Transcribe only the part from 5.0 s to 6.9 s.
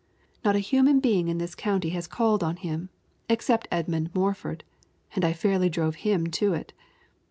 and I fairly drove him to it.